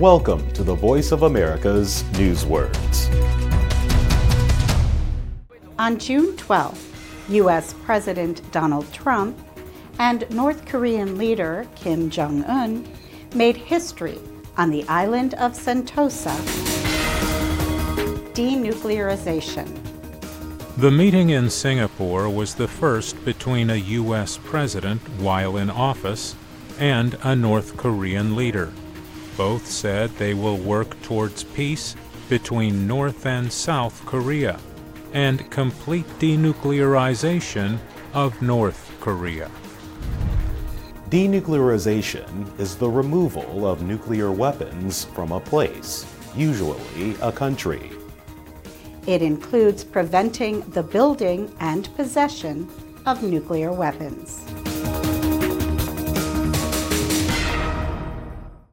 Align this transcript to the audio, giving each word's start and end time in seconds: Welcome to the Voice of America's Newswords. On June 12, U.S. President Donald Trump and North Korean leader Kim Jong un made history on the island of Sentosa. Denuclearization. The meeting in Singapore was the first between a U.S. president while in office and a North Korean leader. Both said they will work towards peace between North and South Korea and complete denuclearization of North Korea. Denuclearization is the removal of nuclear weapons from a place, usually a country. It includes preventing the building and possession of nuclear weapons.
Welcome 0.00 0.50
to 0.52 0.62
the 0.62 0.74
Voice 0.74 1.12
of 1.12 1.24
America's 1.24 2.04
Newswords. 2.12 3.10
On 5.78 5.98
June 5.98 6.34
12, 6.38 7.26
U.S. 7.28 7.74
President 7.84 8.50
Donald 8.50 8.90
Trump 8.94 9.38
and 9.98 10.24
North 10.30 10.64
Korean 10.64 11.18
leader 11.18 11.68
Kim 11.74 12.08
Jong 12.08 12.44
un 12.44 12.90
made 13.34 13.58
history 13.58 14.18
on 14.56 14.70
the 14.70 14.88
island 14.88 15.34
of 15.34 15.52
Sentosa. 15.52 16.34
Denuclearization. 18.32 19.68
The 20.78 20.90
meeting 20.90 21.28
in 21.28 21.50
Singapore 21.50 22.30
was 22.30 22.54
the 22.54 22.68
first 22.68 23.22
between 23.26 23.68
a 23.68 23.76
U.S. 23.76 24.38
president 24.44 25.02
while 25.18 25.58
in 25.58 25.68
office 25.68 26.36
and 26.78 27.18
a 27.22 27.36
North 27.36 27.76
Korean 27.76 28.34
leader. 28.34 28.72
Both 29.40 29.66
said 29.68 30.10
they 30.18 30.34
will 30.34 30.58
work 30.58 31.00
towards 31.00 31.44
peace 31.44 31.96
between 32.28 32.86
North 32.86 33.24
and 33.24 33.50
South 33.50 34.04
Korea 34.04 34.60
and 35.14 35.50
complete 35.50 36.04
denuclearization 36.18 37.78
of 38.12 38.42
North 38.42 38.94
Korea. 39.00 39.50
Denuclearization 41.08 42.60
is 42.60 42.76
the 42.76 42.90
removal 42.90 43.66
of 43.66 43.80
nuclear 43.80 44.30
weapons 44.30 45.04
from 45.06 45.32
a 45.32 45.40
place, 45.40 46.04
usually 46.36 47.16
a 47.22 47.32
country. 47.32 47.92
It 49.06 49.22
includes 49.22 49.84
preventing 49.84 50.60
the 50.72 50.82
building 50.82 51.50
and 51.60 51.88
possession 51.96 52.68
of 53.06 53.22
nuclear 53.22 53.72
weapons. 53.72 54.44